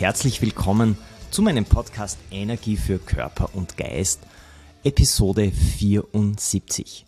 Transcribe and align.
Herzlich 0.00 0.40
willkommen 0.40 0.96
zu 1.30 1.42
meinem 1.42 1.66
Podcast 1.66 2.16
Energie 2.30 2.78
für 2.78 2.98
Körper 2.98 3.54
und 3.54 3.76
Geist, 3.76 4.20
Episode 4.82 5.52
74. 5.52 7.04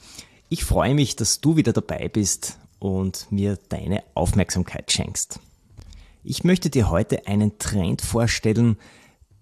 Ich 0.50 0.62
freue 0.66 0.94
mich, 0.94 1.16
dass 1.16 1.40
du 1.40 1.56
wieder 1.56 1.72
dabei 1.72 2.08
bist 2.08 2.58
und 2.80 3.32
mir 3.32 3.58
deine 3.70 4.02
Aufmerksamkeit 4.12 4.92
schenkst. 4.92 5.40
Ich 6.22 6.44
möchte 6.44 6.68
dir 6.68 6.90
heute 6.90 7.26
einen 7.26 7.58
Trend 7.58 8.02
vorstellen, 8.02 8.76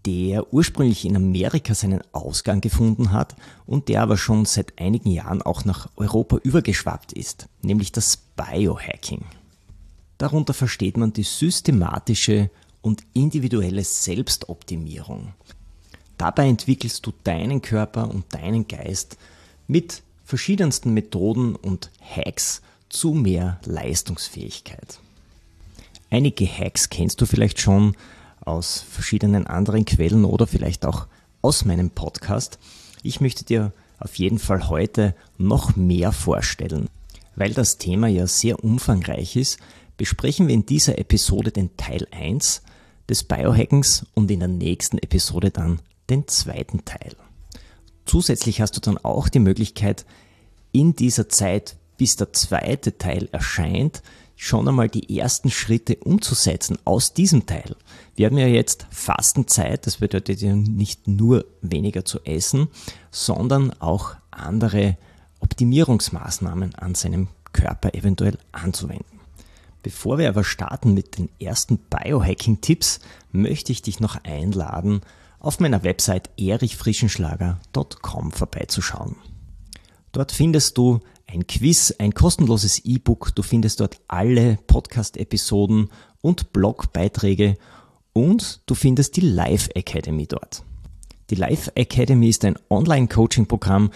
der 0.06 0.55
ursprünglich 0.55 1.05
in 1.05 1.16
Amerika 1.16 1.74
seinen 1.74 2.02
Ausgang 2.12 2.60
gefunden 2.60 3.10
hat 3.10 3.34
und 3.66 3.88
der 3.88 4.02
aber 4.02 4.16
schon 4.16 4.44
seit 4.44 4.78
einigen 4.78 5.10
Jahren 5.10 5.42
auch 5.42 5.64
nach 5.64 5.88
Europa 5.96 6.36
übergeschwappt 6.36 7.12
ist, 7.14 7.48
nämlich 7.62 7.91
das 7.91 8.16
Biohacking. 8.16 9.25
Darunter 10.19 10.55
versteht 10.55 10.97
man 10.97 11.12
die 11.12 11.25
systematische 11.25 12.50
und 12.83 13.03
individuelle 13.12 13.84
Selbstoptimierung. 13.84 15.34
Dabei 16.19 16.48
entwickelst 16.48 17.06
du 17.06 17.12
deinen 17.25 17.62
Körper 17.62 18.11
und 18.11 18.25
deinen 18.34 18.69
Geist 18.69 19.17
mit 19.67 20.03
verschiedensten 20.25 20.92
Methoden 20.92 21.56
und 21.56 21.91
Hacks 22.00 22.62
zu 22.89 23.14
mehr 23.14 23.59
Leistungsfähigkeit. 23.64 24.98
Einige 26.11 26.47
Hacks 26.47 26.91
kennst 26.91 27.20
du 27.20 27.27
vielleicht 27.27 27.61
schon 27.61 27.97
aus 28.45 28.81
verschiedenen 28.81 29.47
anderen 29.47 29.84
Quellen 29.84 30.25
oder 30.25 30.47
vielleicht 30.47 30.84
auch 30.84 31.06
aus 31.42 31.65
meinem 31.65 31.91
Podcast. 31.91 32.59
Ich 33.03 33.20
möchte 33.20 33.44
dir 33.44 33.72
auf 33.98 34.17
jeden 34.17 34.39
Fall 34.39 34.69
heute 34.69 35.15
noch 35.39 35.77
mehr 35.77 36.12
vorstellen. 36.12 36.89
Weil 37.37 37.55
das 37.55 37.78
Thema 37.78 38.09
ja 38.09 38.27
sehr 38.27 38.62
umfangreich 38.62 39.37
ist, 39.37 39.59
besprechen 39.97 40.48
wir 40.48 40.55
in 40.55 40.67
dieser 40.67 40.98
Episode 40.98 41.53
den 41.53 41.77
Teil 41.77 42.06
1 42.11 42.62
des 43.11 43.25
Biohackings 43.25 44.06
und 44.14 44.30
in 44.30 44.41
der 44.41 44.48
nächsten 44.48 44.98
Episode 44.98 45.50
dann 45.50 45.80
den 46.08 46.27
zweiten 46.28 46.84
Teil. 46.84 47.14
Zusätzlich 48.06 48.61
hast 48.61 48.77
du 48.77 48.80
dann 48.80 48.98
auch 48.98 49.28
die 49.28 49.39
Möglichkeit, 49.39 50.06
in 50.72 50.94
dieser 50.94 51.28
Zeit, 51.28 51.77
bis 51.97 52.16
der 52.16 52.33
zweite 52.33 52.97
Teil 52.97 53.28
erscheint, 53.33 54.03
schon 54.36 54.66
einmal 54.66 54.88
die 54.88 55.19
ersten 55.19 55.50
Schritte 55.50 55.97
umzusetzen 55.97 56.78
aus 56.84 57.12
diesem 57.12 57.44
Teil. 57.44 57.77
Wir 58.16 58.27
haben 58.27 58.38
ja 58.38 58.47
jetzt 58.47 58.86
Fastenzeit, 58.91 59.86
das 59.86 59.98
bedeutet 59.98 60.41
ja 60.41 60.55
nicht 60.55 61.06
nur 61.06 61.44
weniger 61.61 62.06
zu 62.06 62.20
essen, 62.25 62.69
sondern 63.11 63.72
auch 63.81 64.14
andere 64.31 64.97
Optimierungsmaßnahmen 65.41 66.75
an 66.77 66.94
seinem 66.94 67.28
Körper 67.53 67.94
eventuell 67.94 68.38
anzuwenden. 68.53 69.19
Bevor 69.83 70.19
wir 70.19 70.28
aber 70.28 70.45
starten 70.45 70.92
mit 70.92 71.19
den 71.19 71.31
ersten 71.41 71.78
Biohacking-Tipps, 71.78 73.00
möchte 73.32 73.72
ich 73.72 73.82
dich 73.82 74.00
noch 74.00 74.22
einladen, 74.25 75.00
auf 75.38 75.59
meiner 75.59 75.82
Website 75.82 76.31
erichfrischenschlager.com 76.38 78.31
vorbeizuschauen. 78.31 79.16
Dort 80.12 80.32
findest 80.32 80.77
du 80.77 81.00
ein 81.27 81.47
Quiz, 81.47 81.94
ein 81.99 82.12
kostenloses 82.12 82.81
E-Book, 82.84 83.34
du 83.34 83.43
findest 83.43 83.81
dort 83.81 84.00
alle 84.09 84.59
Podcast-Episoden 84.66 85.88
und 86.21 86.53
Blogbeiträge 86.53 87.56
und 88.12 88.60
du 88.66 88.75
findest 88.75 89.16
die 89.16 89.22
Live 89.22 89.71
Academy 89.75 90.27
dort. 90.27 90.65
Die 91.31 91.37
Live 91.37 91.71
Academy 91.77 92.28
ist 92.28 92.44
ein 92.44 92.59
Online-Coaching-Programm, 92.69 93.93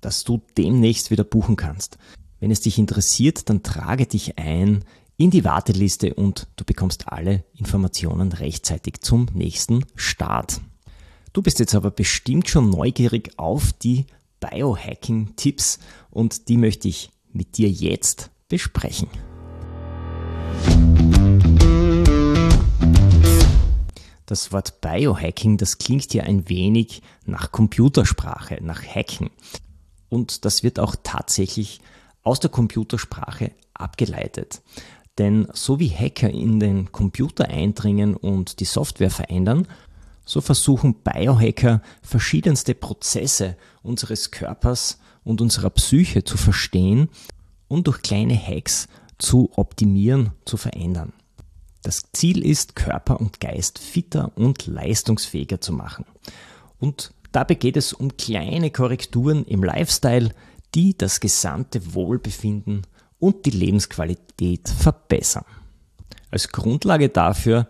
das 0.00 0.24
du 0.24 0.40
demnächst 0.56 1.10
wieder 1.10 1.24
buchen 1.24 1.56
kannst. 1.56 1.98
Wenn 2.38 2.50
es 2.50 2.60
dich 2.60 2.78
interessiert, 2.78 3.50
dann 3.50 3.62
trage 3.62 4.06
dich 4.06 4.38
ein 4.38 4.84
in 5.18 5.30
die 5.30 5.44
Warteliste 5.44 6.14
und 6.14 6.46
du 6.56 6.64
bekommst 6.64 7.08
alle 7.08 7.44
Informationen 7.54 8.32
rechtzeitig 8.32 9.00
zum 9.00 9.26
nächsten 9.32 9.84
Start. 9.94 10.60
Du 11.32 11.42
bist 11.42 11.58
jetzt 11.58 11.74
aber 11.74 11.90
bestimmt 11.90 12.48
schon 12.48 12.70
neugierig 12.70 13.38
auf 13.38 13.72
die 13.72 14.06
Biohacking-Tipps 14.40 15.78
und 16.10 16.48
die 16.48 16.56
möchte 16.56 16.88
ich 16.88 17.10
mit 17.32 17.56
dir 17.56 17.70
jetzt 17.70 18.30
besprechen. 18.48 19.08
Das 24.26 24.52
Wort 24.52 24.80
Biohacking, 24.80 25.56
das 25.56 25.78
klingt 25.78 26.12
ja 26.12 26.24
ein 26.24 26.48
wenig 26.48 27.00
nach 27.24 27.52
Computersprache, 27.52 28.58
nach 28.60 28.82
Hacken. 28.82 29.30
Und 30.08 30.44
das 30.44 30.62
wird 30.62 30.78
auch 30.78 30.96
tatsächlich 31.02 31.80
aus 32.22 32.40
der 32.40 32.50
Computersprache 32.50 33.52
abgeleitet. 33.72 34.62
Denn 35.18 35.48
so 35.52 35.80
wie 35.80 35.88
Hacker 35.88 36.30
in 36.30 36.60
den 36.60 36.92
Computer 36.92 37.48
eindringen 37.48 38.14
und 38.14 38.60
die 38.60 38.66
Software 38.66 39.10
verändern, 39.10 39.66
so 40.24 40.40
versuchen 40.40 40.94
Biohacker 40.94 41.80
verschiedenste 42.02 42.74
Prozesse 42.74 43.56
unseres 43.82 44.30
Körpers 44.30 44.98
und 45.24 45.40
unserer 45.40 45.70
Psyche 45.70 46.24
zu 46.24 46.36
verstehen 46.36 47.08
und 47.68 47.86
durch 47.86 48.02
kleine 48.02 48.36
Hacks 48.36 48.88
zu 49.18 49.50
optimieren, 49.56 50.32
zu 50.44 50.56
verändern. 50.56 51.12
Das 51.82 52.02
Ziel 52.12 52.44
ist, 52.44 52.74
Körper 52.74 53.20
und 53.20 53.40
Geist 53.40 53.78
fitter 53.78 54.32
und 54.34 54.66
leistungsfähiger 54.66 55.60
zu 55.60 55.72
machen. 55.72 56.04
Und 56.80 57.12
dabei 57.32 57.54
geht 57.54 57.76
es 57.76 57.92
um 57.92 58.16
kleine 58.16 58.70
Korrekturen 58.70 59.44
im 59.44 59.62
Lifestyle, 59.62 60.32
die 60.74 60.98
das 60.98 61.20
gesamte 61.20 61.94
Wohlbefinden 61.94 62.82
und 63.18 63.46
die 63.46 63.50
Lebensqualität 63.50 64.68
verbessern. 64.68 65.44
Als 66.30 66.48
Grundlage 66.48 67.08
dafür 67.08 67.68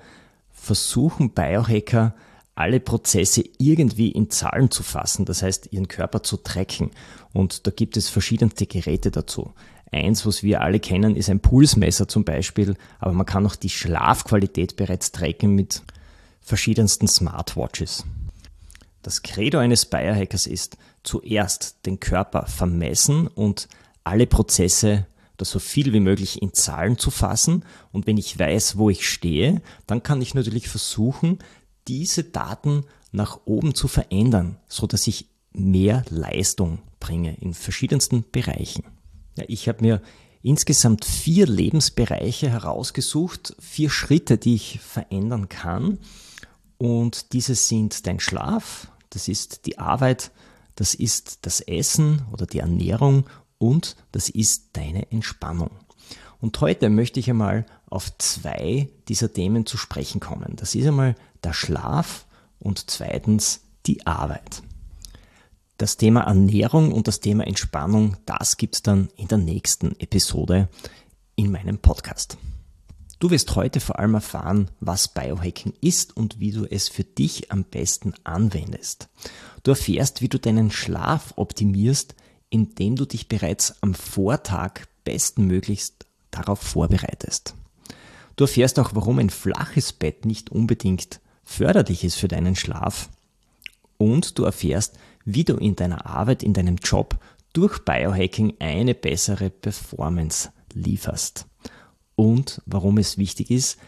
versuchen 0.53 1.31
Biohacker 1.31 2.15
alle 2.57 2.81
Prozesse 2.81 3.45
irgendwie 3.59 4.11
in 4.11 4.31
Zahlen 4.31 4.71
zu 4.71 4.83
fassen, 4.83 5.27
das 5.27 5.43
heißt 5.43 5.73
ihren 5.73 5.89
Körper 5.89 6.23
zu 6.23 6.39
tracken. 6.39 6.91
Und 7.35 7.67
da 7.67 7.71
gibt 7.71 7.97
es 7.99 8.09
verschiedenste 8.09 8.67
Geräte 8.67 9.11
dazu. 9.11 9.53
Eins, 9.93 10.27
was 10.27 10.43
wir 10.43 10.63
alle 10.63 10.81
kennen, 10.81 11.17
ist 11.17 11.29
ein 11.29 11.41
Pulsmesser 11.41 12.09
zum 12.09 12.25
Beispiel, 12.25 12.75
aber 12.99 13.13
man 13.13 13.27
kann 13.27 13.47
auch 13.47 13.57
die 13.57 13.69
Schlafqualität 13.69 14.77
bereits 14.77 15.13
tracken 15.13 15.55
mit 15.55 15.83
verschiedensten 16.41 17.09
Smartwatches. 17.09 18.05
Das 19.03 19.23
Credo 19.23 19.59
eines 19.59 19.87
Biohackers 19.87 20.47
ist, 20.47 20.79
zuerst 21.03 21.87
den 21.87 22.01
Körper 22.01 22.47
vermessen 22.47 23.29
und 23.29 23.69
alle 24.03 24.27
Prozesse 24.27 25.07
das 25.37 25.51
so 25.51 25.59
viel 25.59 25.93
wie 25.93 26.01
möglich 26.01 26.43
in 26.43 26.53
Zahlen 26.53 26.99
zu 26.99 27.11
fassen. 27.11 27.65
Und 27.93 28.07
wenn 28.07 28.17
ich 28.17 28.39
weiß, 28.39 28.79
wo 28.79 28.91
ich 28.91 29.09
stehe, 29.09 29.63
dann 29.87 30.03
kann 30.03 30.23
ich 30.23 30.35
natürlich 30.35 30.69
versuchen, 30.69 31.39
diese 31.89 32.25
Daten 32.25 32.85
nach 33.13 33.41
oben 33.45 33.75
zu 33.75 33.89
verändern, 33.89 34.59
so 34.69 34.87
dass 34.87 35.07
ich 35.07 35.27
mehr 35.53 36.05
Leistung 36.11 36.81
bringe 37.01 37.37
in 37.41 37.55
verschiedensten 37.55 38.25
Bereichen. 38.31 38.85
Ja, 39.37 39.45
ich 39.49 39.69
habe 39.69 39.83
mir 39.83 40.03
insgesamt 40.43 41.05
vier 41.05 41.47
Lebensbereiche 41.47 42.49
herausgesucht, 42.51 43.57
vier 43.59 43.91
Schritte, 43.91 44.39
die 44.39 44.55
ich 44.55 44.81
verändern 44.81 45.49
kann. 45.49 45.99
Und 46.79 47.33
diese 47.33 47.55
sind 47.55 48.07
dein 48.07 48.21
Schlaf, 48.21 48.89
das 49.11 49.29
ist 49.29 49.67
die 49.67 49.79
Arbeit, 49.79 50.31
das 50.75 50.95
ist 50.95 51.47
das 51.47 51.61
Essen 51.61 52.23
oder 52.33 52.47
die 52.47 52.59
Ernährung 52.59 53.25
und 53.59 53.97
das 54.13 54.29
ist 54.29 54.71
deine 54.75 55.11
Entspannung. 55.11 55.71
Und 56.41 56.61
heute 56.61 56.91
möchte 56.91 57.21
ich 57.21 57.31
einmal 57.31 57.67
auf 57.89 58.17
zwei 58.19 58.89
dieser 59.09 59.33
Themen 59.33 59.67
zu 59.67 59.77
sprechen 59.77 60.21
kommen. 60.21 60.55
Das 60.57 60.75
ist 60.75 60.87
einmal 60.87 61.17
der 61.43 61.53
Schlaf 61.53 62.27
und 62.59 62.91
zweitens 62.91 63.61
die 63.87 64.07
Arbeit. 64.07 64.63
Das 65.79 65.97
Thema 65.97 66.23
Ernährung 66.23 66.93
und 66.93 67.07
das 67.07 67.21
Thema 67.21 67.47
Entspannung, 67.47 68.17
das 68.27 68.57
gibt's 68.57 68.83
dann 68.83 69.09
in 69.17 69.29
der 69.29 69.39
nächsten 69.39 69.99
Episode 70.01 70.69
in 71.35 71.51
meinem 71.51 71.79
Podcast. 71.79 72.39
Du 73.19 73.31
wirst 73.31 73.55
heute 73.57 73.81
vor 73.81 73.99
allem 73.99 74.15
erfahren, 74.15 74.71
was 74.81 75.09
Biohacking 75.09 75.73
ist 75.81 76.17
und 76.17 76.39
wie 76.39 76.51
du 76.51 76.67
es 76.67 76.89
für 76.89 77.05
dich 77.05 77.51
am 77.51 77.65
besten 77.65 78.13
anwendest. 78.25 79.09
Du 79.63 79.71
erfährst, 79.71 80.21
wie 80.21 80.29
du 80.29 80.39
deinen 80.39 80.71
Schlaf 80.71 81.33
optimierst, 81.37 82.15
indem 82.51 82.97
du 82.97 83.05
dich 83.05 83.29
bereits 83.29 83.83
am 83.83 83.95
Vortag 83.95 84.83
bestmöglichst 85.05 86.07
darauf 86.31 86.61
vorbereitest. 86.61 87.55
Du 88.37 88.45
erfährst 88.45 88.79
auch, 88.79 88.95
warum 88.95 89.19
ein 89.19 89.31
flaches 89.31 89.93
Bett 89.93 90.27
nicht 90.27 90.51
unbedingt 90.51 91.21
förderlich 91.43 92.05
ist 92.05 92.17
für 92.17 92.29
deinen 92.29 92.55
Schlaf. 92.55 93.09
Und 93.97 94.39
du 94.39 94.45
erfährst, 94.45 94.99
wie 95.25 95.45
du 95.45 95.57
in 95.57 95.75
deiner 95.75 96.07
Arbeit, 96.07 96.43
in 96.43 96.53
deinem 96.53 96.77
Job 96.77 97.19
durch 97.53 97.79
Biohacking 97.79 98.55
eine 98.59 98.95
bessere 98.95 99.49
Performance 99.49 100.51
lieferst. 100.75 101.47
Und 102.15 102.61
warum 102.67 102.99
es 102.99 103.17
wichtig 103.17 103.51
ist, 103.51 103.79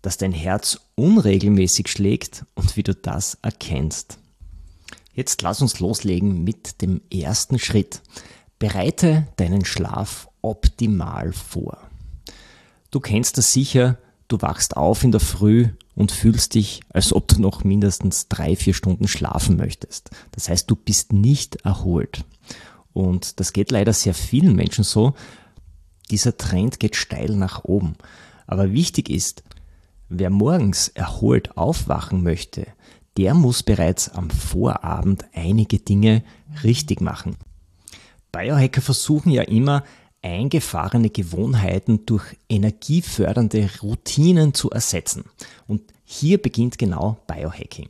dass 0.00 0.16
dein 0.16 0.32
Herz 0.32 0.80
unregelmäßig 0.94 1.88
schlägt 1.88 2.46
und 2.54 2.76
wie 2.76 2.82
du 2.82 2.94
das 2.94 3.38
erkennst. 3.42 4.18
Jetzt 5.20 5.42
lass 5.42 5.60
uns 5.60 5.80
loslegen 5.80 6.44
mit 6.44 6.80
dem 6.80 7.02
ersten 7.12 7.58
Schritt. 7.58 8.00
Bereite 8.58 9.28
deinen 9.36 9.66
Schlaf 9.66 10.30
optimal 10.40 11.34
vor. 11.34 11.76
Du 12.90 13.00
kennst 13.00 13.36
das 13.36 13.52
sicher, 13.52 13.98
du 14.28 14.40
wachst 14.40 14.78
auf 14.78 15.04
in 15.04 15.12
der 15.12 15.20
Früh 15.20 15.68
und 15.94 16.10
fühlst 16.10 16.54
dich, 16.54 16.80
als 16.88 17.12
ob 17.12 17.28
du 17.28 17.38
noch 17.38 17.64
mindestens 17.64 18.28
drei, 18.28 18.56
vier 18.56 18.72
Stunden 18.72 19.08
schlafen 19.08 19.58
möchtest. 19.58 20.08
Das 20.32 20.48
heißt, 20.48 20.70
du 20.70 20.74
bist 20.74 21.12
nicht 21.12 21.56
erholt. 21.66 22.24
Und 22.94 23.40
das 23.40 23.52
geht 23.52 23.70
leider 23.70 23.92
sehr 23.92 24.14
vielen 24.14 24.56
Menschen 24.56 24.84
so. 24.84 25.12
Dieser 26.10 26.38
Trend 26.38 26.80
geht 26.80 26.96
steil 26.96 27.36
nach 27.36 27.62
oben. 27.64 27.92
Aber 28.46 28.72
wichtig 28.72 29.10
ist, 29.10 29.44
wer 30.08 30.30
morgens 30.30 30.88
erholt 30.88 31.58
aufwachen 31.58 32.22
möchte, 32.22 32.68
der 33.20 33.34
muss 33.34 33.62
bereits 33.62 34.08
am 34.08 34.30
Vorabend 34.30 35.26
einige 35.34 35.78
Dinge 35.78 36.24
richtig 36.64 37.02
machen. 37.02 37.36
Biohacker 38.32 38.80
versuchen 38.80 39.30
ja 39.30 39.42
immer, 39.42 39.84
eingefahrene 40.22 41.10
Gewohnheiten 41.10 42.06
durch 42.06 42.38
energiefördernde 42.48 43.68
Routinen 43.82 44.54
zu 44.54 44.70
ersetzen. 44.70 45.24
Und 45.66 45.82
hier 46.02 46.40
beginnt 46.40 46.78
genau 46.78 47.18
Biohacking. 47.26 47.88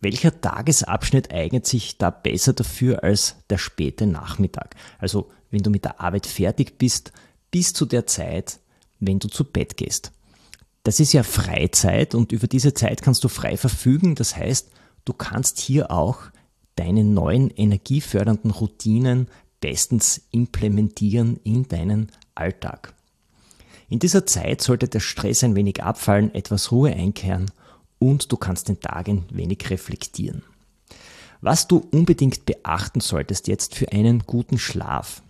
Welcher 0.00 0.40
Tagesabschnitt 0.40 1.32
eignet 1.32 1.66
sich 1.66 1.98
da 1.98 2.10
besser 2.10 2.52
dafür 2.52 3.02
als 3.02 3.34
der 3.50 3.58
späte 3.58 4.06
Nachmittag? 4.06 4.76
Also 5.00 5.28
wenn 5.50 5.64
du 5.64 5.70
mit 5.70 5.84
der 5.84 6.00
Arbeit 6.00 6.24
fertig 6.26 6.78
bist, 6.78 7.10
bis 7.50 7.72
zu 7.72 7.84
der 7.84 8.06
Zeit, 8.06 8.60
wenn 9.00 9.18
du 9.18 9.26
zu 9.26 9.42
Bett 9.42 9.76
gehst. 9.76 10.12
Das 10.86 11.00
ist 11.00 11.12
ja 11.12 11.24
Freizeit 11.24 12.14
und 12.14 12.30
über 12.30 12.46
diese 12.46 12.72
Zeit 12.72 13.02
kannst 13.02 13.24
du 13.24 13.28
frei 13.28 13.56
verfügen. 13.56 14.14
Das 14.14 14.36
heißt, 14.36 14.68
du 15.04 15.14
kannst 15.14 15.58
hier 15.58 15.90
auch 15.90 16.20
deine 16.76 17.02
neuen 17.02 17.50
energiefördernden 17.50 18.52
Routinen 18.52 19.26
bestens 19.58 20.28
implementieren 20.30 21.40
in 21.42 21.66
deinen 21.66 22.12
Alltag. 22.36 22.94
In 23.88 23.98
dieser 23.98 24.26
Zeit 24.26 24.62
sollte 24.62 24.86
der 24.86 25.00
Stress 25.00 25.42
ein 25.42 25.56
wenig 25.56 25.82
abfallen, 25.82 26.32
etwas 26.36 26.70
Ruhe 26.70 26.92
einkehren 26.92 27.50
und 27.98 28.30
du 28.30 28.36
kannst 28.36 28.68
den 28.68 28.78
Tag 28.80 29.08
ein 29.08 29.24
wenig 29.30 29.68
reflektieren. 29.68 30.44
Was 31.40 31.66
du 31.66 31.84
unbedingt 31.90 32.46
beachten 32.46 33.00
solltest 33.00 33.48
jetzt 33.48 33.74
für 33.74 33.90
einen 33.90 34.20
guten 34.20 34.56
Schlaf. 34.56 35.20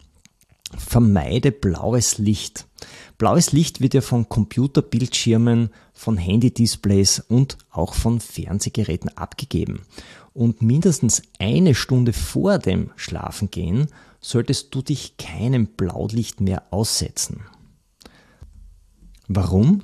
Vermeide 0.76 1.50
blaues 1.50 2.18
Licht. 2.18 2.66
Blaues 3.18 3.52
Licht 3.52 3.80
wird 3.80 3.94
ja 3.94 4.02
von 4.02 4.28
Computerbildschirmen, 4.28 5.70
von 5.94 6.18
Handy-Displays 6.18 7.20
und 7.20 7.56
auch 7.70 7.94
von 7.94 8.20
Fernsehgeräten 8.20 9.16
abgegeben. 9.16 9.82
Und 10.34 10.60
mindestens 10.60 11.22
eine 11.38 11.74
Stunde 11.74 12.12
vor 12.12 12.58
dem 12.58 12.90
Schlafengehen 12.96 13.88
solltest 14.20 14.74
du 14.74 14.82
dich 14.82 15.16
keinem 15.16 15.66
Blaulicht 15.66 16.42
mehr 16.42 16.64
aussetzen. 16.70 17.40
Warum? 19.28 19.82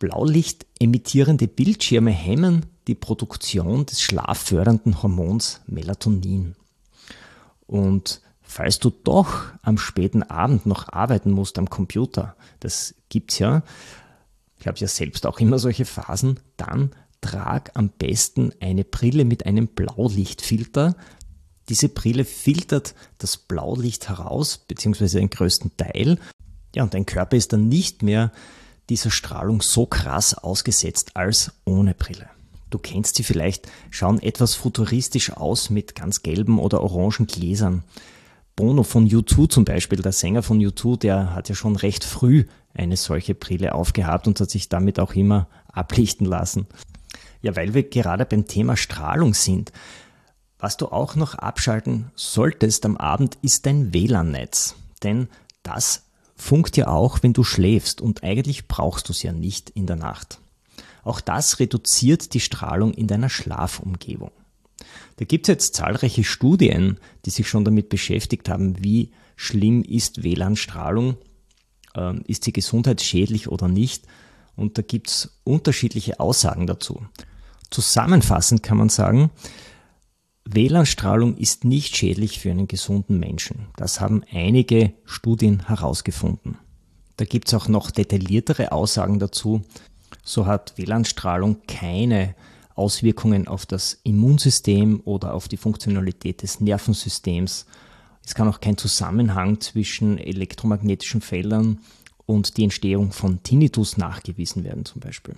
Blaulicht 0.00 0.66
emittierende 0.80 1.46
Bildschirme 1.46 2.10
hemmen 2.10 2.66
die 2.88 2.94
Produktion 2.94 3.86
des 3.86 4.00
schlaffördernden 4.00 5.02
Hormons 5.02 5.60
Melatonin. 5.66 6.56
Und 7.66 8.20
falls 8.48 8.78
du 8.78 8.90
doch 8.90 9.52
am 9.62 9.78
späten 9.78 10.22
Abend 10.22 10.66
noch 10.66 10.88
arbeiten 10.92 11.30
musst 11.30 11.58
am 11.58 11.70
Computer, 11.70 12.34
das 12.60 12.94
gibt's 13.10 13.38
ja, 13.38 13.62
ich 14.58 14.66
habe 14.66 14.78
ja 14.78 14.88
selbst 14.88 15.26
auch 15.26 15.38
immer 15.38 15.58
solche 15.58 15.84
Phasen, 15.84 16.40
dann 16.56 16.90
trag 17.20 17.72
am 17.74 17.90
besten 17.90 18.52
eine 18.60 18.84
Brille 18.84 19.24
mit 19.24 19.46
einem 19.46 19.68
Blaulichtfilter, 19.68 20.96
diese 21.68 21.90
Brille 21.90 22.24
filtert 22.24 22.94
das 23.18 23.36
Blaulicht 23.36 24.08
heraus, 24.08 24.56
beziehungsweise 24.56 25.18
den 25.18 25.28
größten 25.28 25.76
Teil. 25.76 26.18
Ja, 26.74 26.82
und 26.82 26.94
dein 26.94 27.04
Körper 27.04 27.36
ist 27.36 27.52
dann 27.52 27.68
nicht 27.68 28.02
mehr 28.02 28.32
dieser 28.88 29.10
Strahlung 29.10 29.60
so 29.60 29.84
krass 29.84 30.32
ausgesetzt 30.32 31.14
als 31.14 31.52
ohne 31.66 31.92
Brille. 31.92 32.30
Du 32.70 32.78
kennst 32.78 33.16
sie 33.16 33.22
vielleicht, 33.22 33.68
schauen 33.90 34.22
etwas 34.22 34.54
futuristisch 34.54 35.32
aus 35.32 35.68
mit 35.68 35.94
ganz 35.94 36.22
gelben 36.22 36.58
oder 36.58 36.82
orangen 36.82 37.26
Gläsern. 37.26 37.84
Bono 38.58 38.82
von 38.82 39.08
U2 39.08 39.48
zum 39.48 39.64
Beispiel, 39.64 40.02
der 40.02 40.10
Sänger 40.10 40.42
von 40.42 40.58
U2, 40.58 40.98
der 40.98 41.32
hat 41.32 41.48
ja 41.48 41.54
schon 41.54 41.76
recht 41.76 42.02
früh 42.02 42.44
eine 42.74 42.96
solche 42.96 43.36
Brille 43.36 43.72
aufgehabt 43.72 44.26
und 44.26 44.40
hat 44.40 44.50
sich 44.50 44.68
damit 44.68 44.98
auch 44.98 45.14
immer 45.14 45.46
ablichten 45.72 46.26
lassen. 46.26 46.66
Ja, 47.40 47.54
weil 47.54 47.72
wir 47.72 47.84
gerade 47.84 48.24
beim 48.24 48.48
Thema 48.48 48.76
Strahlung 48.76 49.32
sind. 49.32 49.70
Was 50.58 50.76
du 50.76 50.88
auch 50.88 51.14
noch 51.14 51.36
abschalten 51.36 52.10
solltest 52.16 52.84
am 52.84 52.96
Abend 52.96 53.38
ist 53.42 53.64
dein 53.64 53.94
WLAN-Netz. 53.94 54.74
Denn 55.04 55.28
das 55.62 56.02
funkt 56.34 56.76
ja 56.76 56.88
auch, 56.88 57.22
wenn 57.22 57.34
du 57.34 57.44
schläfst 57.44 58.00
und 58.00 58.24
eigentlich 58.24 58.66
brauchst 58.66 59.08
du 59.08 59.12
es 59.12 59.22
ja 59.22 59.32
nicht 59.32 59.70
in 59.70 59.86
der 59.86 59.94
Nacht. 59.94 60.40
Auch 61.04 61.20
das 61.20 61.60
reduziert 61.60 62.34
die 62.34 62.40
Strahlung 62.40 62.92
in 62.92 63.06
deiner 63.06 63.28
Schlafumgebung. 63.28 64.32
Da 65.16 65.24
gibt 65.24 65.48
es 65.48 65.52
jetzt 65.52 65.74
zahlreiche 65.74 66.24
Studien, 66.24 66.98
die 67.24 67.30
sich 67.30 67.48
schon 67.48 67.64
damit 67.64 67.88
beschäftigt 67.88 68.48
haben, 68.48 68.82
wie 68.82 69.10
schlimm 69.36 69.82
ist 69.82 70.22
WLAN-Strahlung, 70.22 71.16
ähm, 71.96 72.22
ist 72.26 72.44
sie 72.44 72.52
gesundheitsschädlich 72.52 73.48
oder 73.48 73.68
nicht. 73.68 74.04
Und 74.56 74.78
da 74.78 74.82
gibt 74.82 75.08
es 75.08 75.40
unterschiedliche 75.44 76.20
Aussagen 76.20 76.66
dazu. 76.66 77.06
Zusammenfassend 77.70 78.62
kann 78.62 78.78
man 78.78 78.88
sagen, 78.88 79.30
WLAN-Strahlung 80.44 81.36
ist 81.36 81.64
nicht 81.64 81.96
schädlich 81.96 82.40
für 82.40 82.50
einen 82.50 82.68
gesunden 82.68 83.18
Menschen. 83.18 83.66
Das 83.76 84.00
haben 84.00 84.22
einige 84.32 84.94
Studien 85.04 85.66
herausgefunden. 85.68 86.56
Da 87.16 87.24
gibt 87.24 87.48
es 87.48 87.54
auch 87.54 87.68
noch 87.68 87.90
detailliertere 87.90 88.72
Aussagen 88.72 89.18
dazu. 89.18 89.62
So 90.24 90.46
hat 90.46 90.74
WLAN-Strahlung 90.76 91.58
keine 91.66 92.34
Auswirkungen 92.78 93.48
auf 93.48 93.66
das 93.66 94.00
Immunsystem 94.04 95.00
oder 95.04 95.34
auf 95.34 95.48
die 95.48 95.56
Funktionalität 95.56 96.42
des 96.42 96.60
Nervensystems. 96.60 97.66
Es 98.24 98.34
kann 98.34 98.48
auch 98.48 98.60
kein 98.60 98.76
Zusammenhang 98.76 99.60
zwischen 99.60 100.18
elektromagnetischen 100.18 101.20
Feldern 101.20 101.80
und 102.26 102.56
die 102.56 102.64
Entstehung 102.64 103.12
von 103.12 103.42
Tinnitus 103.42 103.96
nachgewiesen 103.96 104.64
werden 104.64 104.84
zum 104.84 105.00
Beispiel. 105.00 105.34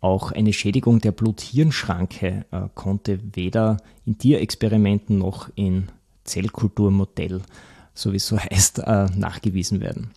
Auch 0.00 0.32
eine 0.32 0.52
Schädigung 0.52 1.00
der 1.00 1.12
Blut-Hirn-Schranke 1.12 2.46
äh, 2.50 2.60
konnte 2.74 3.20
weder 3.34 3.76
in 4.06 4.16
Tierexperimenten 4.16 5.18
noch 5.18 5.50
in 5.56 5.88
Zellkulturmodell, 6.24 7.42
so 7.94 8.12
wie 8.12 8.16
es 8.16 8.26
so 8.26 8.38
heißt, 8.40 8.78
äh, 8.78 9.06
nachgewiesen 9.14 9.80
werden. 9.80 10.10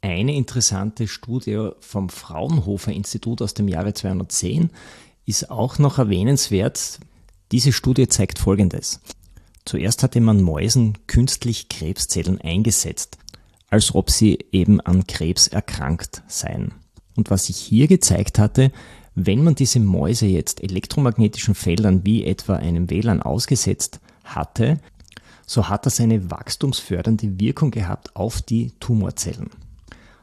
Eine 0.00 0.36
interessante 0.36 1.08
Studie 1.08 1.70
vom 1.80 2.08
Fraunhofer 2.08 2.92
Institut 2.92 3.42
aus 3.42 3.54
dem 3.54 3.66
Jahre 3.66 3.94
210 3.94 4.70
ist 5.28 5.50
auch 5.50 5.78
noch 5.78 5.98
erwähnenswert. 5.98 6.98
Diese 7.52 7.72
Studie 7.72 8.08
zeigt 8.08 8.38
Folgendes. 8.38 9.00
Zuerst 9.66 10.02
hatte 10.02 10.22
man 10.22 10.40
Mäusen 10.40 10.96
künstlich 11.06 11.68
Krebszellen 11.68 12.40
eingesetzt, 12.40 13.18
als 13.68 13.94
ob 13.94 14.10
sie 14.10 14.38
eben 14.52 14.80
an 14.80 15.06
Krebs 15.06 15.46
erkrankt 15.46 16.22
seien. 16.28 16.72
Und 17.14 17.30
was 17.30 17.46
sich 17.46 17.56
hier 17.58 17.88
gezeigt 17.88 18.38
hatte, 18.38 18.72
wenn 19.14 19.44
man 19.44 19.54
diese 19.54 19.80
Mäuse 19.80 20.26
jetzt 20.26 20.62
elektromagnetischen 20.62 21.54
Feldern 21.54 22.06
wie 22.06 22.24
etwa 22.24 22.56
einem 22.56 22.88
WLAN 22.88 23.20
ausgesetzt 23.20 24.00
hatte, 24.24 24.78
so 25.44 25.68
hat 25.68 25.84
das 25.84 26.00
eine 26.00 26.30
wachstumsfördernde 26.30 27.38
Wirkung 27.38 27.70
gehabt 27.70 28.16
auf 28.16 28.40
die 28.40 28.72
Tumorzellen. 28.80 29.50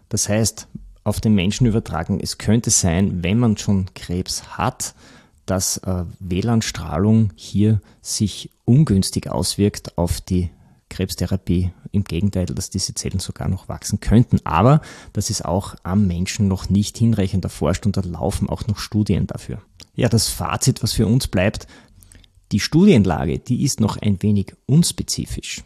Das 0.09 0.29
heißt, 0.29 0.67
auf 1.05 1.21
den 1.21 1.35
Menschen 1.35 1.67
übertragen, 1.67 2.19
es 2.19 2.37
könnte 2.37 2.71
sein, 2.71 3.23
wenn 3.23 3.39
man 3.39 3.55
schon 3.55 3.93
Krebs 3.93 4.57
hat, 4.57 4.95
dass 5.45 5.77
äh, 5.77 6.03
WLAN-Strahlung 6.19 7.31
hier 7.35 7.79
sich 8.01 8.49
ungünstig 8.65 9.29
auswirkt 9.29 9.97
auf 9.97 10.19
die 10.19 10.49
Krebstherapie. 10.89 11.71
Im 11.91 12.03
Gegenteil, 12.03 12.45
dass 12.47 12.69
diese 12.69 12.93
Zellen 12.93 13.19
sogar 13.19 13.47
noch 13.47 13.69
wachsen 13.69 14.01
könnten. 14.01 14.39
Aber 14.43 14.81
das 15.13 15.29
ist 15.29 15.45
auch 15.45 15.75
am 15.83 16.07
Menschen 16.07 16.49
noch 16.49 16.69
nicht 16.69 16.97
hinreichend 16.97 17.45
erforscht 17.45 17.85
und 17.85 17.95
da 17.95 18.01
laufen 18.01 18.49
auch 18.49 18.67
noch 18.67 18.79
Studien 18.79 19.27
dafür. 19.27 19.61
Ja, 19.95 20.09
das 20.09 20.27
Fazit, 20.27 20.83
was 20.83 20.91
für 20.91 21.07
uns 21.07 21.27
bleibt, 21.27 21.67
die 22.51 22.59
Studienlage, 22.59 23.39
die 23.39 23.63
ist 23.63 23.79
noch 23.79 23.97
ein 23.97 24.21
wenig 24.21 24.53
unspezifisch. 24.65 25.63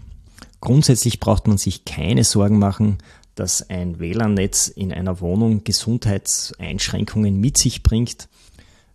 Grundsätzlich 0.61 1.19
braucht 1.19 1.47
man 1.47 1.57
sich 1.57 1.85
keine 1.85 2.23
Sorgen 2.23 2.59
machen, 2.59 2.99
dass 3.39 3.69
ein 3.69 3.99
WLAN-Netz 3.99 4.67
in 4.67 4.91
einer 4.91 5.21
Wohnung 5.21 5.63
Gesundheitseinschränkungen 5.63 7.39
mit 7.39 7.57
sich 7.57 7.83
bringt. 7.83 8.27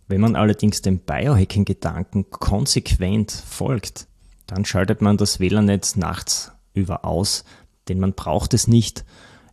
Wenn 0.07 0.21
man 0.21 0.35
allerdings 0.35 0.83
dem 0.83 0.99
Biohacking-Gedanken 0.99 2.29
konsequent 2.29 3.31
folgt, 3.31 4.07
dann 4.45 4.63
schaltet 4.63 5.01
man 5.01 5.17
das 5.17 5.39
WLAN-Netz 5.39 5.95
nachts 5.95 6.51
über 6.75 7.05
aus, 7.05 7.43
denn 7.87 7.99
man 7.99 8.13
braucht 8.13 8.53
es 8.53 8.67
nicht, 8.67 9.03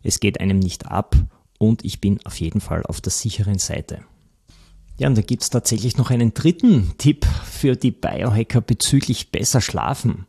es 0.03 0.19
geht 0.19 0.39
einem 0.39 0.59
nicht 0.59 0.85
ab 0.85 1.15
und 1.57 1.83
ich 1.83 1.99
bin 1.99 2.19
auf 2.25 2.39
jeden 2.39 2.61
Fall 2.61 2.83
auf 2.85 3.01
der 3.01 3.11
sicheren 3.11 3.57
Seite. 3.57 4.01
Ja, 4.99 5.07
und 5.07 5.17
da 5.17 5.23
gibt 5.23 5.41
es 5.41 5.49
tatsächlich 5.49 5.97
noch 5.97 6.11
einen 6.11 6.35
dritten 6.35 6.93
Tipp 6.99 7.25
für 7.25 7.75
die 7.75 7.89
Biohacker 7.89 8.61
bezüglich 8.61 9.31
besser 9.31 9.59
schlafen. 9.59 10.27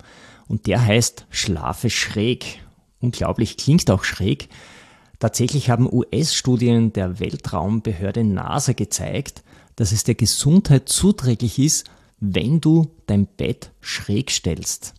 Und 0.49 0.67
der 0.67 0.83
heißt 0.83 1.27
Schlafe 1.29 1.91
schräg. 1.91 2.64
Unglaublich 3.05 3.59
klingt 3.59 3.91
auch 3.91 4.03
schräg. 4.03 4.49
Tatsächlich 5.19 5.69
haben 5.69 5.93
US-Studien 5.93 6.95
der 6.95 7.21
Weltraumbehörde 7.21 8.25
NASA 8.25 8.73
gezeigt, 8.73 9.43
dass 9.77 9.93
es 9.93 10.05
der 10.05 10.15
Gesundheit 10.15 10.89
zuträglich 10.89 11.59
ist, 11.59 11.85
wenn 12.19 12.63
du 12.63 12.91
dein 13.07 13.27
Bett 13.27 13.73
schräg 13.83 14.31
stellst. 14.31 14.95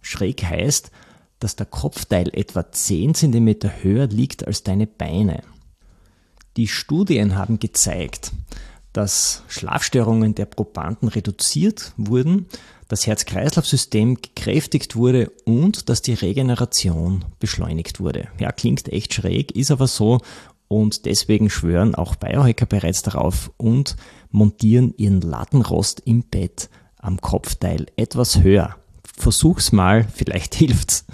Schräg 0.00 0.42
heißt, 0.42 0.90
dass 1.38 1.54
der 1.54 1.66
Kopfteil 1.66 2.30
etwa 2.32 2.72
10 2.72 3.14
cm 3.14 3.56
höher 3.82 4.06
liegt 4.06 4.46
als 4.46 4.62
deine 4.62 4.86
Beine. 4.86 5.42
Die 6.56 6.66
Studien 6.66 7.36
haben 7.36 7.58
gezeigt, 7.58 8.32
dass 8.94 9.42
Schlafstörungen 9.48 10.34
der 10.34 10.46
Probanden 10.46 11.08
reduziert 11.08 11.92
wurden, 11.98 12.46
das 12.90 13.06
Herz-Kreislauf-System 13.06 14.16
gekräftigt 14.16 14.96
wurde 14.96 15.30
und 15.44 15.88
dass 15.88 16.02
die 16.02 16.14
Regeneration 16.14 17.24
beschleunigt 17.38 18.00
wurde. 18.00 18.28
Ja, 18.38 18.50
klingt 18.52 18.88
echt 18.88 19.14
schräg, 19.14 19.52
ist 19.52 19.70
aber 19.70 19.86
so 19.86 20.20
und 20.66 21.06
deswegen 21.06 21.50
schwören 21.50 21.94
auch 21.94 22.16
Biohacker 22.16 22.66
bereits 22.66 23.02
darauf 23.02 23.52
und 23.56 23.96
montieren 24.30 24.92
ihren 24.96 25.20
Lattenrost 25.20 26.00
im 26.04 26.24
Bett 26.24 26.68
am 26.96 27.20
Kopfteil 27.20 27.86
etwas 27.96 28.42
höher. 28.42 28.76
Versuch's 29.16 29.72
mal, 29.72 30.06
vielleicht 30.14 30.56
hilft's. 30.56 31.04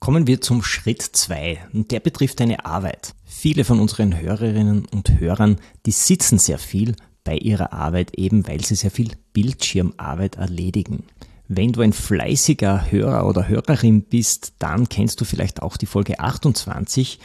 Kommen 0.00 0.26
wir 0.26 0.40
zum 0.40 0.62
Schritt 0.62 1.02
2 1.02 1.58
und 1.72 1.90
der 1.90 2.00
betrifft 2.00 2.40
deine 2.40 2.64
Arbeit. 2.66 3.14
Viele 3.24 3.64
von 3.64 3.80
unseren 3.80 4.20
Hörerinnen 4.20 4.84
und 4.86 5.18
Hörern, 5.18 5.56
die 5.86 5.92
sitzen 5.92 6.38
sehr 6.38 6.58
viel 6.58 6.94
bei 7.24 7.36
ihrer 7.36 7.72
Arbeit, 7.72 8.16
eben 8.16 8.46
weil 8.46 8.64
sie 8.64 8.74
sehr 8.74 8.90
viel 8.90 9.10
Bildschirmarbeit 9.32 10.36
erledigen. 10.36 11.04
Wenn 11.48 11.72
du 11.72 11.80
ein 11.80 11.94
fleißiger 11.94 12.90
Hörer 12.90 13.26
oder 13.26 13.48
Hörerin 13.48 14.02
bist, 14.02 14.52
dann 14.58 14.88
kennst 14.88 15.20
du 15.20 15.24
vielleicht 15.24 15.62
auch 15.62 15.76
die 15.78 15.86
Folge 15.86 16.20
28. 16.20 17.18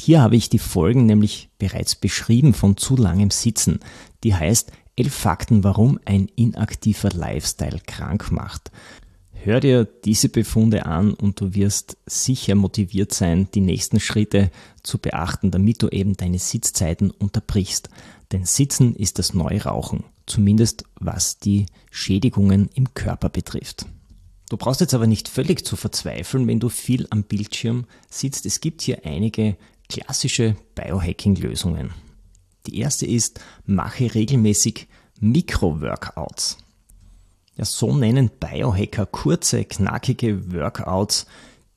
Hier 0.00 0.20
habe 0.20 0.36
ich 0.36 0.48
die 0.48 0.58
Folgen 0.58 1.06
nämlich 1.06 1.48
bereits 1.58 1.94
beschrieben 1.94 2.54
von 2.54 2.76
zu 2.76 2.96
langem 2.96 3.30
Sitzen. 3.30 3.80
Die 4.24 4.34
heißt 4.34 4.72
Elf 4.96 5.14
Fakten, 5.14 5.62
warum 5.62 6.00
ein 6.04 6.28
inaktiver 6.34 7.10
Lifestyle 7.10 7.78
krank 7.86 8.32
macht. 8.32 8.72
Hör 9.32 9.60
dir 9.60 9.84
diese 9.84 10.28
Befunde 10.28 10.86
an 10.86 11.14
und 11.14 11.40
du 11.40 11.54
wirst 11.54 11.96
sicher 12.06 12.56
motiviert 12.56 13.14
sein, 13.14 13.46
die 13.54 13.60
nächsten 13.60 14.00
Schritte 14.00 14.50
zu 14.82 14.98
beachten, 14.98 15.52
damit 15.52 15.80
du 15.82 15.88
eben 15.88 16.16
deine 16.16 16.40
Sitzzeiten 16.40 17.12
unterbrichst. 17.12 17.88
Denn 18.32 18.44
Sitzen 18.44 18.94
ist 18.94 19.18
das 19.18 19.32
neue 19.32 19.64
Rauchen, 19.64 20.04
zumindest 20.26 20.84
was 20.96 21.38
die 21.38 21.66
Schädigungen 21.90 22.68
im 22.74 22.92
Körper 22.94 23.28
betrifft. 23.28 23.86
Du 24.50 24.56
brauchst 24.56 24.80
jetzt 24.80 24.94
aber 24.94 25.06
nicht 25.06 25.28
völlig 25.28 25.64
zu 25.64 25.76
verzweifeln, 25.76 26.46
wenn 26.46 26.60
du 26.60 26.68
viel 26.68 27.06
am 27.10 27.22
Bildschirm 27.22 27.86
sitzt. 28.08 28.46
Es 28.46 28.60
gibt 28.60 28.82
hier 28.82 29.04
einige 29.04 29.56
klassische 29.88 30.56
Biohacking-Lösungen. 30.74 31.92
Die 32.66 32.78
erste 32.78 33.06
ist, 33.06 33.40
mache 33.66 34.14
regelmäßig 34.14 34.88
Mikro-Workouts. 35.20 36.58
Ja, 37.56 37.64
so 37.64 37.94
nennen 37.94 38.30
Biohacker 38.38 39.06
kurze, 39.06 39.64
knackige 39.64 40.52
Workouts, 40.52 41.26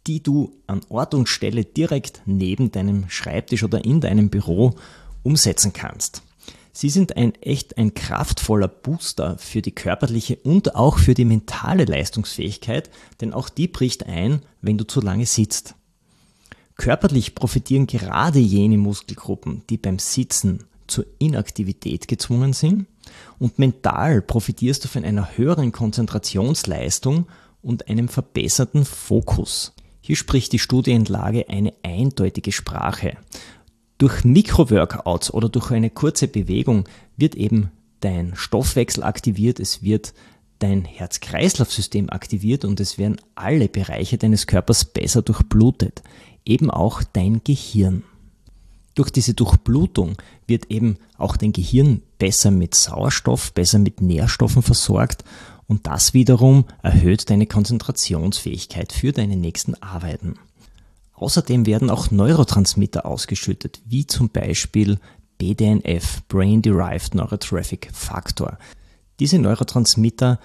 die 0.07 0.21
du 0.21 0.53
an 0.67 0.81
Ort 0.89 1.13
und 1.13 1.27
Stelle 1.27 1.65
direkt 1.65 2.21
neben 2.25 2.71
deinem 2.71 3.09
Schreibtisch 3.09 3.63
oder 3.63 3.83
in 3.83 4.01
deinem 4.01 4.29
Büro 4.29 4.75
umsetzen 5.23 5.73
kannst. 5.73 6.23
Sie 6.73 6.89
sind 6.89 7.17
ein 7.17 7.35
echt 7.35 7.77
ein 7.77 7.93
kraftvoller 7.93 8.67
Booster 8.67 9.37
für 9.37 9.61
die 9.61 9.73
körperliche 9.73 10.37
und 10.37 10.75
auch 10.75 10.97
für 10.97 11.13
die 11.13 11.25
mentale 11.25 11.85
Leistungsfähigkeit, 11.85 12.89
denn 13.19 13.33
auch 13.33 13.49
die 13.49 13.67
bricht 13.67 14.05
ein, 14.05 14.41
wenn 14.61 14.77
du 14.77 14.85
zu 14.85 15.01
lange 15.01 15.25
sitzt. 15.25 15.75
Körperlich 16.75 17.35
profitieren 17.35 17.87
gerade 17.87 18.39
jene 18.39 18.77
Muskelgruppen, 18.77 19.63
die 19.69 19.77
beim 19.77 19.99
Sitzen 19.99 20.63
zur 20.87 21.05
Inaktivität 21.19 22.07
gezwungen 22.07 22.53
sind 22.53 22.87
und 23.39 23.59
mental 23.59 24.21
profitierst 24.21 24.83
du 24.83 24.87
von 24.87 25.05
einer 25.05 25.37
höheren 25.37 25.71
Konzentrationsleistung 25.71 27.27
und 27.61 27.87
einem 27.87 28.07
verbesserten 28.07 28.85
Fokus. 28.85 29.73
Hier 30.01 30.15
spricht 30.15 30.51
die 30.51 30.59
Studienlage 30.59 31.47
eine 31.49 31.73
eindeutige 31.83 32.51
Sprache. 32.51 33.17
Durch 34.01 34.23
Mikroworkouts 34.23 35.31
oder 35.31 35.47
durch 35.47 35.69
eine 35.69 35.91
kurze 35.91 36.27
Bewegung 36.27 36.85
wird 37.17 37.35
eben 37.35 37.69
dein 37.99 38.35
Stoffwechsel 38.35 39.03
aktiviert, 39.03 39.59
es 39.59 39.83
wird 39.83 40.15
dein 40.57 40.85
Herz-Kreislauf-System 40.85 42.09
aktiviert 42.09 42.65
und 42.65 42.79
es 42.79 42.97
werden 42.97 43.21
alle 43.35 43.67
Bereiche 43.67 44.17
deines 44.17 44.47
Körpers 44.47 44.85
besser 44.85 45.21
durchblutet, 45.21 46.01
eben 46.45 46.71
auch 46.71 47.03
dein 47.03 47.41
Gehirn. 47.43 48.01
Durch 48.95 49.11
diese 49.11 49.35
Durchblutung 49.35 50.17
wird 50.47 50.71
eben 50.71 50.97
auch 51.19 51.37
dein 51.37 51.51
Gehirn 51.51 52.01
besser 52.17 52.49
mit 52.49 52.73
Sauerstoff, 52.73 53.53
besser 53.53 53.77
mit 53.77 54.01
Nährstoffen 54.01 54.63
versorgt 54.63 55.23
und 55.67 55.85
das 55.85 56.15
wiederum 56.15 56.65
erhöht 56.81 57.29
deine 57.29 57.45
Konzentrationsfähigkeit 57.45 58.93
für 58.93 59.11
deine 59.11 59.35
nächsten 59.35 59.75
Arbeiten. 59.75 60.39
Außerdem 61.21 61.67
werden 61.67 61.91
auch 61.91 62.09
Neurotransmitter 62.09 63.05
ausgeschüttet, 63.05 63.79
wie 63.85 64.07
zum 64.07 64.29
Beispiel 64.29 64.97
BDNF, 65.37 66.23
Brain 66.27 66.63
Derived 66.63 67.13
Neurotrophic 67.13 67.89
Factor. 67.93 68.57
Diese 69.19 69.37
Neurotransmitter, 69.37 70.39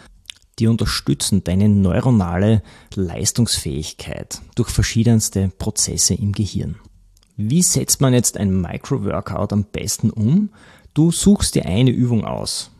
die 0.58 0.66
unterstützen 0.66 1.42
deine 1.42 1.70
neuronale 1.70 2.62
Leistungsfähigkeit 2.94 4.42
durch 4.54 4.68
verschiedenste 4.68 5.48
Prozesse 5.48 6.12
im 6.12 6.32
Gehirn. 6.32 6.76
Wie 7.38 7.62
setzt 7.62 8.02
man 8.02 8.12
jetzt 8.12 8.36
ein 8.36 8.60
Micro-Workout 8.60 9.54
am 9.54 9.64
besten 9.64 10.10
um? 10.10 10.50
Du 10.92 11.10
suchst 11.10 11.54
dir 11.54 11.64
eine 11.64 11.90
Übung 11.90 12.26
aus. 12.26 12.70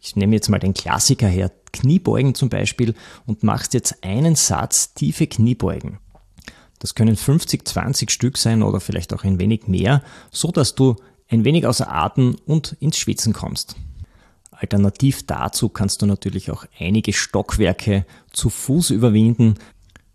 Ich 0.00 0.14
nehme 0.14 0.36
jetzt 0.36 0.50
mal 0.50 0.60
den 0.60 0.72
Klassiker 0.72 1.26
her, 1.26 1.50
Kniebeugen 1.72 2.36
zum 2.36 2.48
Beispiel, 2.48 2.94
und 3.26 3.42
machst 3.42 3.74
jetzt 3.74 4.04
einen 4.04 4.36
Satz 4.36 4.94
tiefe 4.94 5.26
Kniebeugen. 5.26 5.98
Das 6.84 6.94
können 6.94 7.16
50, 7.16 7.66
20 7.66 8.10
Stück 8.10 8.36
sein 8.36 8.62
oder 8.62 8.78
vielleicht 8.78 9.14
auch 9.14 9.24
ein 9.24 9.38
wenig 9.38 9.68
mehr, 9.68 10.02
so 10.30 10.50
dass 10.50 10.74
du 10.74 10.96
ein 11.28 11.42
wenig 11.42 11.66
außer 11.66 11.90
Atem 11.90 12.36
und 12.44 12.76
ins 12.78 12.98
Schwitzen 12.98 13.32
kommst. 13.32 13.76
Alternativ 14.50 15.22
dazu 15.26 15.70
kannst 15.70 16.02
du 16.02 16.06
natürlich 16.06 16.50
auch 16.50 16.66
einige 16.78 17.14
Stockwerke 17.14 18.04
zu 18.34 18.50
Fuß 18.50 18.90
überwinden, 18.90 19.54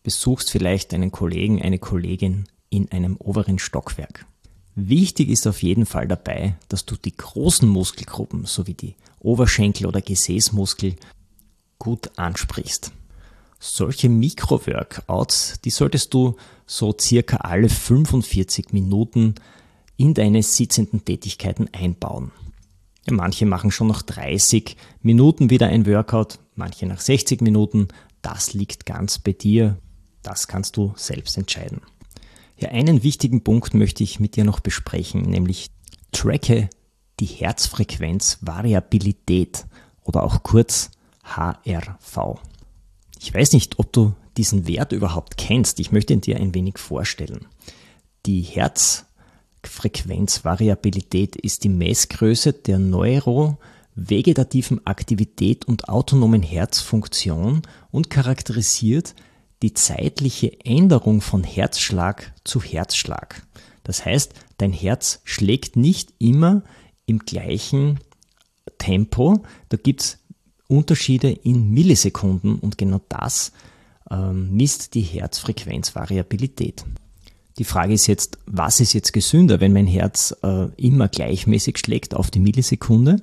besuchst 0.04 0.52
vielleicht 0.52 0.94
einen 0.94 1.12
Kollegen, 1.12 1.60
eine 1.60 1.80
Kollegin 1.80 2.48
in 2.70 2.92
einem 2.92 3.18
oberen 3.18 3.58
Stockwerk. 3.58 4.28
Wichtig 4.76 5.30
ist 5.30 5.48
auf 5.48 5.64
jeden 5.64 5.88
Fall 5.88 6.08
dabei, 6.08 6.56
dass 6.68 6.86
du 6.86 6.96
die 6.98 7.18
großen 7.18 7.68
Muskelgruppen 7.68 8.46
sowie 8.46 8.76
die 8.76 8.96
Oberschenkel 9.22 9.88
oder 9.88 10.02
Gesäßmuskel 10.02 10.98
gut 11.80 12.12
ansprichst. 12.16 12.92
Solche 13.60 14.08
Mikro-Workouts, 14.08 15.62
die 15.66 15.72
solltest 15.72 16.14
du 16.14 16.38
so 16.70 16.96
circa 17.00 17.38
alle 17.38 17.68
45 17.68 18.74
Minuten 18.74 19.34
in 19.98 20.14
deine 20.14 20.44
sitzenden 20.44 21.04
Tätigkeiten 21.04 21.68
einbauen. 21.74 22.32
Ja, 23.08 23.14
manche 23.14 23.48
machen 23.48 23.72
schon 23.72 23.88
nach 23.88 24.04
30 24.04 24.78
Minuten 25.02 25.50
wieder 25.50 25.66
ein 25.68 25.88
Workout, 25.88 26.38
manche 26.54 26.86
nach 26.86 27.02
60 27.02 27.42
Minuten. 27.42 27.88
Das 28.22 28.54
liegt 28.54 28.86
ganz 28.86 29.18
bei 29.18 29.32
dir. 29.32 29.80
Das 30.22 30.48
kannst 30.48 30.78
du 30.78 30.94
selbst 30.96 31.36
entscheiden. 31.38 31.82
Ja, 32.56 32.70
einen 32.70 33.02
wichtigen 33.02 33.44
Punkt 33.44 33.74
möchte 33.74 34.04
ich 34.04 34.20
mit 34.20 34.36
dir 34.36 34.44
noch 34.44 34.60
besprechen, 34.60 35.24
nämlich 35.24 35.72
tracke 36.12 36.70
die 37.20 37.26
Herzfrequenzvariabilität 37.26 39.66
oder 40.04 40.22
auch 40.22 40.44
kurz 40.44 40.92
HRV. 41.24 42.38
Ich 43.20 43.34
weiß 43.34 43.54
nicht, 43.54 43.80
ob 43.80 43.92
du 43.92 44.14
diesen 44.40 44.68
Wert 44.70 44.94
überhaupt 44.94 45.36
kennst. 45.38 45.82
Ich 45.82 45.92
möchte 45.92 46.14
ihn 46.14 46.22
dir 46.22 46.38
ein 46.38 46.56
wenig 46.56 46.78
vorstellen. 46.78 47.48
Die 48.26 48.42
Herzfrequenzvariabilität 48.42 51.36
ist 51.36 51.66
die 51.66 51.70
Messgröße 51.70 52.54
der 52.54 52.80
neurovegetativen 52.80 54.88
Aktivität 54.88 55.66
und 55.66 55.90
autonomen 55.90 56.42
Herzfunktion 56.42 57.64
und 57.92 58.10
charakterisiert 58.10 59.14
die 59.62 59.74
zeitliche 59.74 60.58
Änderung 60.64 61.20
von 61.20 61.44
Herzschlag 61.44 62.34
zu 62.46 62.62
Herzschlag. 62.62 63.46
Das 63.84 64.06
heißt, 64.06 64.32
dein 64.58 64.72
Herz 64.72 65.20
schlägt 65.26 65.76
nicht 65.76 66.14
immer 66.18 66.64
im 67.06 67.20
gleichen 67.20 68.00
Tempo. 68.78 69.44
Da 69.68 69.76
gibt 69.76 70.00
es 70.00 70.18
Unterschiede 70.70 71.30
in 71.30 71.72
Millisekunden 71.72 72.58
und 72.58 72.78
genau 72.78 73.02
das 73.10 73.52
ähm, 74.12 74.56
misst 74.56 74.94
die 74.94 75.02
Herzfrequenzvariabilität. 75.02 76.86
Die 77.58 77.64
Frage 77.66 77.94
ist 77.94 78.08
jetzt, 78.08 78.40
was 78.46 78.80
ist 78.80 78.94
jetzt 78.94 79.12
gesünder, 79.12 79.60
wenn 79.60 79.74
mein 79.74 79.88
Herz 79.88 80.36
äh, 80.44 80.68
immer 80.78 81.10
gleichmäßig 81.10 81.78
schlägt 81.78 82.16
auf 82.16 82.32
die 82.32 82.40
Millisekunde 82.40 83.18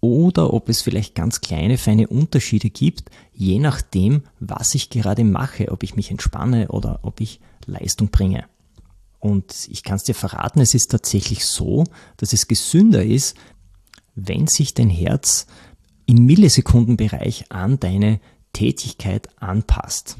oder 0.00 0.52
ob 0.52 0.68
es 0.68 0.82
vielleicht 0.82 1.14
ganz 1.14 1.40
kleine, 1.40 1.78
feine 1.78 2.08
Unterschiede 2.08 2.70
gibt, 2.70 3.10
je 3.32 3.58
nachdem, 3.58 4.24
was 4.40 4.74
ich 4.74 4.90
gerade 4.90 5.24
mache, 5.24 5.70
ob 5.70 5.84
ich 5.84 5.96
mich 5.96 6.10
entspanne 6.10 6.68
oder 6.68 7.00
ob 7.02 7.20
ich 7.20 7.40
Leistung 7.66 8.08
bringe. 8.08 8.44
Und 9.20 9.68
ich 9.70 9.84
kann 9.84 9.96
es 9.96 10.02
dir 10.02 10.16
verraten, 10.16 10.60
es 10.60 10.74
ist 10.74 10.90
tatsächlich 10.90 11.46
so, 11.46 11.84
dass 12.16 12.32
es 12.32 12.48
gesünder 12.48 13.04
ist, 13.04 13.36
wenn 14.16 14.48
sich 14.48 14.74
dein 14.74 14.90
Herz 14.90 15.46
im 16.06 16.26
Millisekundenbereich 16.26 17.46
an 17.50 17.78
deine 17.78 18.20
Tätigkeit 18.52 19.28
anpasst. 19.40 20.18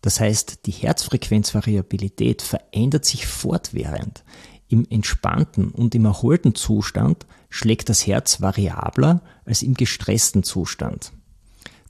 Das 0.00 0.20
heißt, 0.20 0.66
die 0.66 0.72
Herzfrequenzvariabilität 0.72 2.42
verändert 2.42 3.04
sich 3.04 3.26
fortwährend. 3.26 4.24
Im 4.68 4.86
entspannten 4.88 5.70
und 5.70 5.94
im 5.94 6.04
erholten 6.04 6.54
Zustand 6.54 7.26
schlägt 7.50 7.88
das 7.88 8.06
Herz 8.06 8.40
variabler 8.40 9.22
als 9.44 9.62
im 9.62 9.74
gestressten 9.74 10.42
Zustand. 10.42 11.12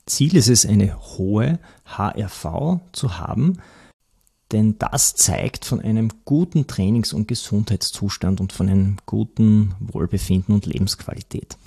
Ziel 0.05 0.35
ist 0.35 0.47
es, 0.47 0.65
eine 0.65 0.97
hohe 0.99 1.59
HRV 1.85 2.79
zu 2.93 3.19
haben, 3.19 3.59
denn 4.51 4.79
das 4.79 5.13
zeigt 5.13 5.65
von 5.65 5.79
einem 5.79 6.09
guten 6.25 6.65
Trainings- 6.65 7.13
und 7.13 7.27
Gesundheitszustand 7.27 8.41
und 8.41 8.51
von 8.51 8.67
einem 8.67 8.97
guten 9.05 9.75
Wohlbefinden 9.79 10.55
und 10.55 10.65
Lebensqualität. 10.65 11.57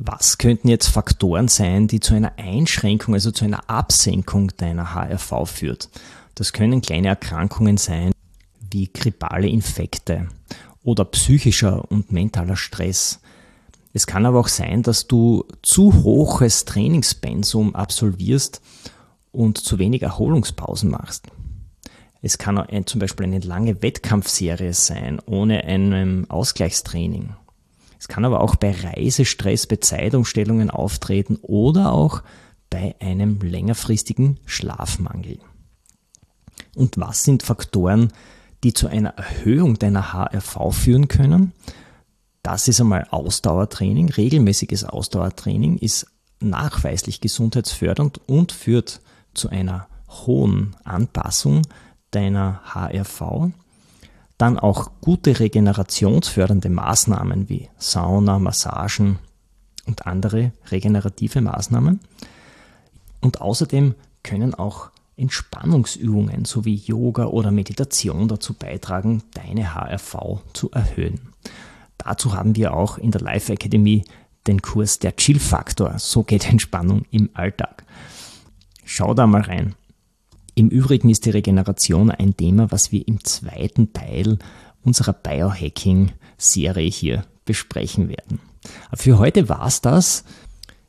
Was 0.00 0.38
könnten 0.38 0.68
jetzt 0.68 0.86
Faktoren 0.86 1.48
sein, 1.48 1.88
die 1.88 1.98
zu 1.98 2.14
einer 2.14 2.38
Einschränkung, 2.38 3.14
also 3.14 3.32
zu 3.32 3.44
einer 3.44 3.68
Absenkung 3.68 4.52
deiner 4.56 4.94
HRV 4.94 5.50
führt? 5.50 5.88
Das 6.36 6.52
können 6.52 6.80
kleine 6.80 7.08
Erkrankungen 7.08 7.78
sein, 7.78 8.12
wie 8.70 8.86
grippale 8.92 9.48
Infekte 9.48 10.28
oder 10.84 11.04
psychischer 11.04 11.90
und 11.90 12.12
mentaler 12.12 12.54
Stress. 12.54 13.18
Es 13.92 14.06
kann 14.06 14.24
aber 14.24 14.38
auch 14.38 14.46
sein, 14.46 14.84
dass 14.84 15.08
du 15.08 15.44
zu 15.62 16.04
hohes 16.04 16.64
Trainingspensum 16.64 17.74
absolvierst 17.74 18.62
und 19.32 19.58
zu 19.58 19.80
wenig 19.80 20.02
Erholungspausen 20.02 20.90
machst. 20.90 21.26
Es 22.22 22.38
kann 22.38 22.56
ein, 22.56 22.86
zum 22.86 23.00
Beispiel 23.00 23.26
eine 23.26 23.40
lange 23.40 23.82
Wettkampfserie 23.82 24.74
sein, 24.74 25.18
ohne 25.26 25.64
einem 25.64 26.26
Ausgleichstraining. 26.28 27.30
Es 27.98 28.08
kann 28.08 28.24
aber 28.24 28.40
auch 28.40 28.56
bei 28.56 28.70
Reisestress, 28.72 29.66
bei 29.66 29.76
Zeitumstellungen 29.76 30.70
auftreten 30.70 31.38
oder 31.42 31.92
auch 31.92 32.22
bei 32.70 32.94
einem 33.00 33.40
längerfristigen 33.40 34.38
Schlafmangel. 34.46 35.38
Und 36.74 36.98
was 36.98 37.24
sind 37.24 37.42
Faktoren, 37.42 38.12
die 38.62 38.72
zu 38.72 38.88
einer 38.88 39.10
Erhöhung 39.10 39.78
deiner 39.78 40.12
HRV 40.12 40.72
führen 40.72 41.08
können? 41.08 41.52
Das 42.42 42.68
ist 42.68 42.80
einmal 42.80 43.06
Ausdauertraining. 43.10 44.10
Regelmäßiges 44.10 44.84
Ausdauertraining 44.84 45.78
ist 45.78 46.06
nachweislich 46.40 47.20
gesundheitsfördernd 47.20 48.20
und 48.26 48.52
führt 48.52 49.00
zu 49.34 49.48
einer 49.48 49.88
hohen 50.08 50.76
Anpassung 50.84 51.62
deiner 52.10 52.60
HRV. 52.64 53.50
Dann 54.38 54.58
auch 54.58 54.92
gute 55.00 55.40
regenerationsfördernde 55.40 56.70
Maßnahmen 56.70 57.48
wie 57.48 57.68
Sauna, 57.76 58.38
Massagen 58.38 59.18
und 59.86 60.06
andere 60.06 60.52
regenerative 60.70 61.40
Maßnahmen. 61.40 62.00
Und 63.20 63.40
außerdem 63.40 63.94
können 64.22 64.54
auch 64.54 64.90
Entspannungsübungen 65.16 66.44
sowie 66.44 66.76
Yoga 66.76 67.26
oder 67.26 67.50
Meditation 67.50 68.28
dazu 68.28 68.54
beitragen, 68.54 69.24
deine 69.34 69.74
HRV 69.74 70.40
zu 70.52 70.70
erhöhen. 70.70 71.20
Dazu 71.98 72.34
haben 72.34 72.54
wir 72.54 72.74
auch 72.74 72.98
in 72.98 73.10
der 73.10 73.20
Life 73.20 73.52
Academy 73.52 74.04
den 74.46 74.62
Kurs 74.62 75.00
Der 75.00 75.16
Chill 75.16 75.40
Faktor. 75.40 75.98
So 75.98 76.22
geht 76.22 76.48
Entspannung 76.48 77.04
im 77.10 77.30
Alltag. 77.34 77.84
Schau 78.84 79.12
da 79.14 79.26
mal 79.26 79.42
rein. 79.42 79.74
Im 80.58 80.70
Übrigen 80.70 81.08
ist 81.08 81.24
die 81.24 81.30
Regeneration 81.30 82.10
ein 82.10 82.36
Thema, 82.36 82.72
was 82.72 82.90
wir 82.90 83.06
im 83.06 83.22
zweiten 83.22 83.92
Teil 83.92 84.40
unserer 84.82 85.12
Biohacking-Serie 85.12 86.90
hier 86.90 87.24
besprechen 87.44 88.08
werden. 88.08 88.40
Für 88.92 89.20
heute 89.20 89.48
war's 89.48 89.82
das. 89.82 90.24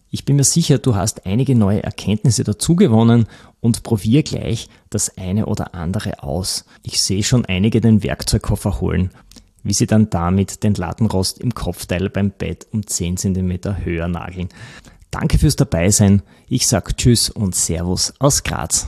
Ich 0.10 0.26
bin 0.26 0.38
mir 0.38 0.44
sicher, 0.44 0.80
du 0.80 0.96
hast 0.96 1.28
einige 1.28 1.54
neue 1.54 1.84
Erkenntnisse 1.84 2.44
dazu 2.44 2.76
gewonnen 2.76 3.28
und 3.60 3.84
probier 3.84 4.24
gleich 4.24 4.70
das 4.90 5.16
eine 5.20 5.46
oder 5.46 5.76
andere 5.76 6.24
aus. 6.24 6.66
Ich 6.82 7.00
sehe 7.00 7.22
schon 7.22 7.46
einige 7.46 7.80
den 7.80 8.02
Werkzeugkoffer 8.02 8.82
holen, 8.82 9.12
wie 9.62 9.74
sie 9.74 9.86
dann 9.86 10.10
damit 10.10 10.64
den 10.64 10.74
Lattenrost 10.74 11.38
im 11.38 11.54
Kopfteil 11.54 12.10
beim 12.10 12.32
Bett 12.32 12.66
um 12.72 12.88
10 12.88 13.18
cm 13.18 13.86
höher 13.86 14.08
nageln. 14.08 14.50
Danke 15.12 15.38
fürs 15.38 15.58
Dabeisein. 15.58 16.24
Ich 16.48 16.66
sag 16.66 16.98
Tschüss 16.98 17.30
und 17.30 17.54
Servus 17.54 18.16
aus 18.18 18.42
Graz. 18.42 18.88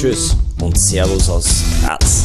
Tschüss 0.00 0.34
und 0.62 0.78
Servus 0.78 1.28
aus 1.28 1.62
Graz. 1.84 2.19